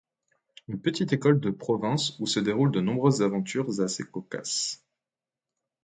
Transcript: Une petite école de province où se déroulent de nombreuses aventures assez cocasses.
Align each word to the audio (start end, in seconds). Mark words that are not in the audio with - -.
Une 0.67 0.81
petite 0.81 1.13
école 1.13 1.39
de 1.39 1.51
province 1.51 2.17
où 2.19 2.25
se 2.25 2.39
déroulent 2.39 2.71
de 2.71 2.81
nombreuses 2.81 3.21
aventures 3.21 3.81
assez 3.81 4.03
cocasses. 4.03 4.83